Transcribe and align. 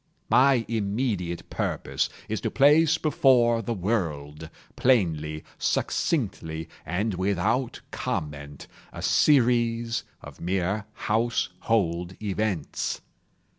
My 0.31 0.65
immediate 0.67 1.47
purpose 1.51 2.09
is 2.27 2.41
to 2.41 2.49
place 2.49 2.97
before 2.97 3.61
the 3.61 3.75
world, 3.75 4.49
plainly, 4.75 5.43
succinctly, 5.59 6.67
and 6.87 7.13
without 7.13 7.79
comment, 7.91 8.65
a 8.91 9.03
series 9.03 10.03
of 10.23 10.41
mere 10.41 10.85
household 10.95 12.15
events. 12.19 13.01